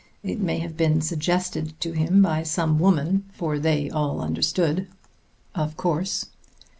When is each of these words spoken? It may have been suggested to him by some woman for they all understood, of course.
It 0.23 0.39
may 0.41 0.57
have 0.57 0.75
been 0.75 0.99
suggested 1.01 1.79
to 1.79 1.91
him 1.91 2.23
by 2.23 2.41
some 2.41 2.79
woman 2.79 3.25
for 3.31 3.59
they 3.59 3.87
all 3.87 4.19
understood, 4.19 4.87
of 5.53 5.77
course. 5.77 6.25